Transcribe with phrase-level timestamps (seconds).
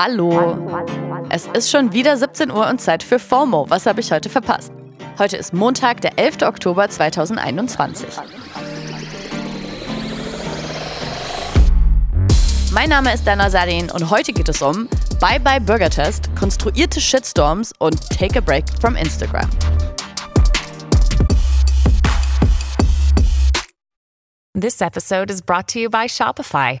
[0.00, 0.86] Hallo.
[1.28, 3.68] Es ist schon wieder 17 Uhr und Zeit für FOMO.
[3.68, 4.70] Was habe ich heute verpasst?
[5.18, 6.42] Heute ist Montag, der 11.
[6.42, 8.06] Oktober 2021.
[12.70, 14.88] Mein Name ist Dana Sadin und heute geht es um
[15.20, 19.50] Bye Bye Burger Test, konstruierte Shitstorms und Take a Break from Instagram.
[24.54, 26.80] This episode is brought to you by Shopify.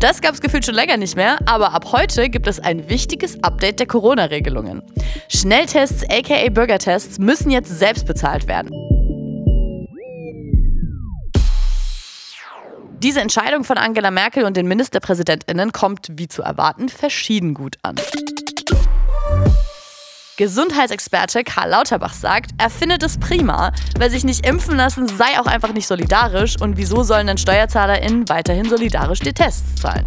[0.00, 3.44] Das gab es gefühlt schon länger nicht mehr, aber ab heute gibt es ein wichtiges
[3.44, 4.82] Update der Corona-Regelungen.
[5.28, 8.70] Schnelltests aka Bürgertests müssen jetzt selbst bezahlt werden.
[13.02, 17.96] Diese Entscheidung von Angela Merkel und den Ministerpräsidentinnen kommt, wie zu erwarten, verschieden gut an.
[20.40, 25.44] Gesundheitsexperte Karl Lauterbach sagt, er findet es prima, weil sich nicht impfen lassen sei auch
[25.44, 30.06] einfach nicht solidarisch und wieso sollen dann SteuerzahlerInnen weiterhin solidarisch die Tests zahlen?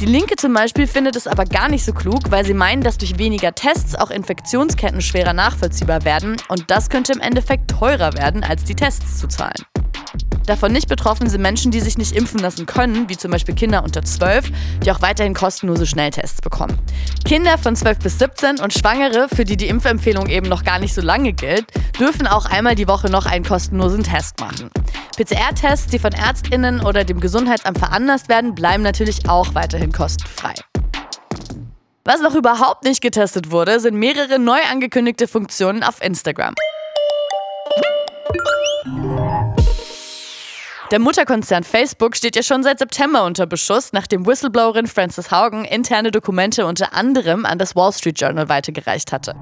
[0.00, 2.98] Die Linke zum Beispiel findet es aber gar nicht so klug, weil sie meinen, dass
[2.98, 8.42] durch weniger Tests auch Infektionsketten schwerer nachvollziehbar werden und das könnte im Endeffekt teurer werden,
[8.42, 9.69] als die Tests zu zahlen.
[10.50, 13.84] Davon nicht betroffen sind Menschen, die sich nicht impfen lassen können, wie zum Beispiel Kinder
[13.84, 14.50] unter 12,
[14.84, 16.76] die auch weiterhin kostenlose Schnelltests bekommen.
[17.24, 20.92] Kinder von 12 bis 17 und Schwangere, für die die Impfempfehlung eben noch gar nicht
[20.92, 21.66] so lange gilt,
[22.00, 24.70] dürfen auch einmal die Woche noch einen kostenlosen Test machen.
[25.16, 30.54] PCR-Tests, die von Ärztinnen oder dem Gesundheitsamt veranlasst werden, bleiben natürlich auch weiterhin kostenfrei.
[32.04, 36.56] Was noch überhaupt nicht getestet wurde, sind mehrere neu angekündigte Funktionen auf Instagram.
[40.90, 46.10] Der Mutterkonzern Facebook steht ja schon seit September unter Beschuss, nachdem Whistleblowerin Frances Haugen interne
[46.10, 49.36] Dokumente unter anderem an das Wall Street Journal weitergereicht hatte.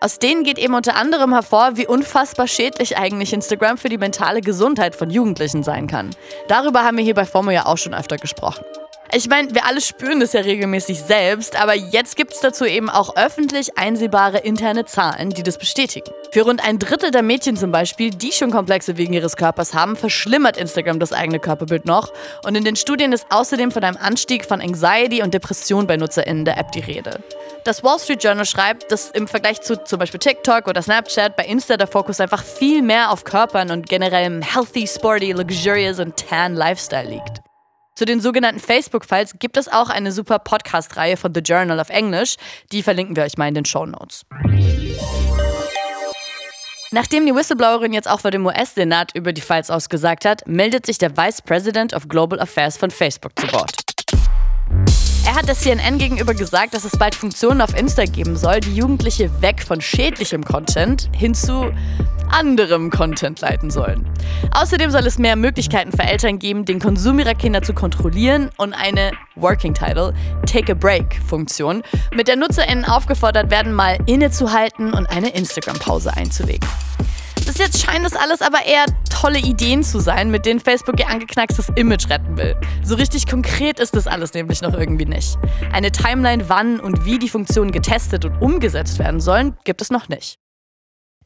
[0.00, 4.40] Aus denen geht eben unter anderem hervor, wie unfassbar schädlich eigentlich Instagram für die mentale
[4.40, 6.10] Gesundheit von Jugendlichen sein kann.
[6.46, 8.64] Darüber haben wir hier bei FOMO ja auch schon öfter gesprochen.
[9.16, 12.90] Ich meine, wir alle spüren das ja regelmäßig selbst, aber jetzt gibt es dazu eben
[12.90, 16.10] auch öffentlich einsehbare interne Zahlen, die das bestätigen.
[16.32, 19.94] Für rund ein Drittel der Mädchen zum Beispiel, die schon Komplexe wegen ihres Körpers haben,
[19.94, 22.12] verschlimmert Instagram das eigene Körperbild noch.
[22.44, 26.44] Und in den Studien ist außerdem von einem Anstieg von Anxiety und Depression bei NutzerInnen
[26.44, 27.20] der App die Rede.
[27.62, 31.44] Das Wall Street Journal schreibt, dass im Vergleich zu zum Beispiel TikTok oder Snapchat bei
[31.44, 36.56] Insta der Fokus einfach viel mehr auf Körpern und generellem healthy, sporty, luxurious und tan
[36.56, 37.44] Lifestyle liegt.
[37.94, 42.34] Zu den sogenannten Facebook-Files gibt es auch eine super Podcast-Reihe von The Journal of English.
[42.72, 44.22] Die verlinken wir euch mal in den Show Notes.
[46.90, 50.98] Nachdem die Whistleblowerin jetzt auch vor dem US-Senat über die Files ausgesagt hat, meldet sich
[50.98, 53.76] der Vice President of Global Affairs von Facebook zu Wort.
[55.26, 58.74] Er hat der CNN gegenüber gesagt, dass es bald Funktionen auf Insta geben soll, die
[58.74, 61.72] Jugendliche weg von schädlichem Content hin zu
[62.34, 64.08] anderem Content leiten sollen.
[64.50, 68.72] Außerdem soll es mehr Möglichkeiten für Eltern geben, den Konsum ihrer Kinder zu kontrollieren und
[68.72, 70.12] eine Working Title
[70.44, 76.68] Take a Break Funktion, mit der NutzerInnen aufgefordert werden, mal innezuhalten und eine Instagram-Pause einzulegen.
[77.46, 81.08] Bis jetzt scheint das alles aber eher tolle Ideen zu sein, mit denen Facebook ihr
[81.08, 82.56] angeknackstes Image retten will.
[82.82, 85.38] So richtig konkret ist das alles nämlich noch irgendwie nicht.
[85.72, 90.08] Eine Timeline, wann und wie die Funktionen getestet und umgesetzt werden sollen, gibt es noch
[90.08, 90.38] nicht.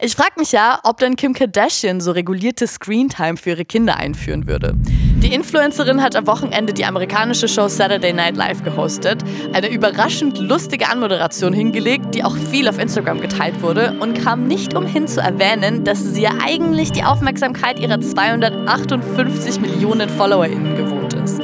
[0.01, 4.47] Ich frage mich ja, ob denn Kim Kardashian so regulierte Screentime für ihre Kinder einführen
[4.47, 4.71] würde.
[4.77, 9.21] Die Influencerin hat am Wochenende die amerikanische Show Saturday Night Live gehostet,
[9.51, 14.73] eine überraschend lustige Anmoderation hingelegt, die auch viel auf Instagram geteilt wurde und kam nicht
[14.73, 21.41] umhin zu erwähnen, dass sie ja eigentlich die Aufmerksamkeit ihrer 258 Millionen FollowerInnen gewohnt ist.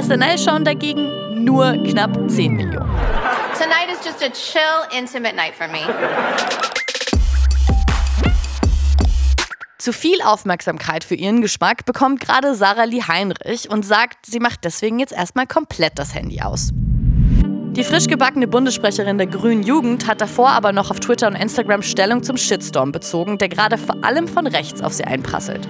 [0.00, 2.88] SNL schauen dagegen nur knapp 10 Millionen.
[3.58, 5.80] Tonight is just a chill, intimate night for me.
[9.86, 14.64] Zu viel Aufmerksamkeit für ihren Geschmack bekommt gerade Sarah Lee Heinrich und sagt, sie macht
[14.64, 16.72] deswegen jetzt erstmal komplett das Handy aus.
[16.74, 21.82] Die frisch gebackene Bundessprecherin der Grünen Jugend hat davor aber noch auf Twitter und Instagram
[21.82, 25.68] Stellung zum Shitstorm bezogen, der gerade vor allem von rechts auf sie einprasselt.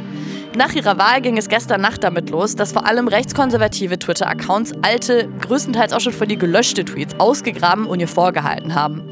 [0.57, 5.29] Nach ihrer Wahl ging es gestern Nacht damit los, dass vor allem rechtskonservative Twitter-Accounts alte,
[5.43, 9.03] größtenteils auch schon von ihr gelöschte Tweets ausgegraben und ihr vorgehalten haben.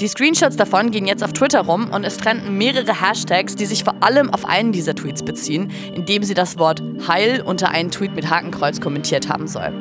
[0.00, 3.84] Die Screenshots davon gehen jetzt auf Twitter rum und es trennten mehrere Hashtags, die sich
[3.84, 8.14] vor allem auf einen dieser Tweets beziehen, indem sie das Wort Heil unter einen Tweet
[8.14, 9.74] mit Hakenkreuz kommentiert haben soll.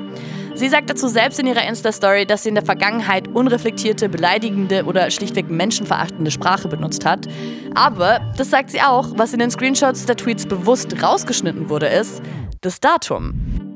[0.56, 5.10] Sie sagt dazu selbst in ihrer Insta-Story, dass sie in der Vergangenheit unreflektierte, beleidigende oder
[5.10, 7.28] schlichtweg menschenverachtende Sprache benutzt hat.
[7.74, 12.22] Aber, das sagt sie auch, was in den Screenshots der Tweets bewusst rausgeschnitten wurde, ist
[12.62, 13.34] das Datum.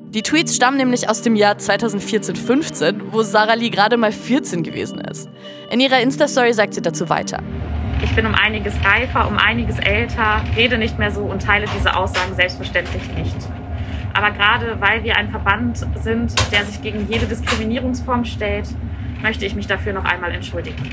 [0.09, 5.01] Die Tweets stammen nämlich aus dem Jahr 2014-15, wo Sarah Lee gerade mal 14 gewesen
[5.01, 5.29] ist.
[5.71, 7.39] In ihrer Insta-Story sagt sie dazu weiter.
[8.03, 11.95] Ich bin um einiges reifer, um einiges älter, rede nicht mehr so und teile diese
[11.95, 13.35] Aussagen selbstverständlich nicht.
[14.17, 18.67] Aber gerade weil wir ein Verband sind, der sich gegen jede Diskriminierungsform stellt,
[19.21, 20.89] möchte ich mich dafür noch einmal entschuldigen.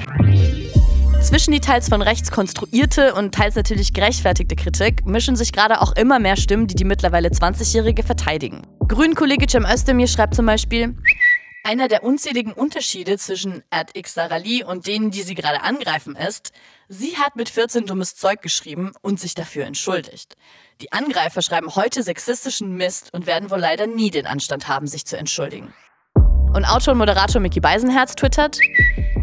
[1.23, 5.97] Zwischen die teils von rechts konstruierte und teils natürlich gerechtfertigte Kritik mischen sich gerade auch
[5.97, 8.61] immer mehr Stimmen, die die mittlerweile 20-Jährige verteidigen.
[8.87, 10.95] Grünkollege Cem Özdemir schreibt zum Beispiel,
[11.65, 16.53] einer der unzähligen Unterschiede zwischen Ad X Sarali und denen, die sie gerade angreifen, ist,
[16.89, 20.37] sie hat mit 14 dummes Zeug geschrieben und sich dafür entschuldigt.
[20.83, 25.07] Die Angreifer schreiben heute sexistischen Mist und werden wohl leider nie den Anstand haben, sich
[25.07, 25.73] zu entschuldigen.
[26.53, 28.61] Und Autor und Moderator Mickey Beisenherz twittert,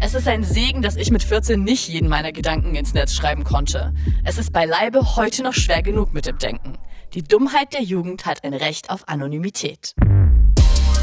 [0.02, 3.44] es ist ein Segen, dass ich mit 14 nicht jeden meiner Gedanken ins Netz schreiben
[3.44, 3.94] konnte.
[4.24, 6.76] Es ist beileibe heute noch schwer genug mit dem Denken.
[7.14, 9.94] Die Dummheit der Jugend hat ein Recht auf Anonymität.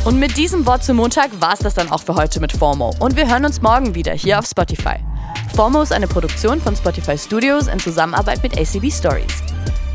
[0.06, 2.96] Und mit diesem Wort zum Montag war es das dann auch für heute mit FOMO.
[3.00, 4.96] Und wir hören uns morgen wieder hier auf Spotify.
[5.56, 9.44] FOMO ist eine Produktion von Spotify Studios in Zusammenarbeit mit ACB Stories.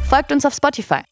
[0.08, 1.02] Folgt uns auf Spotify.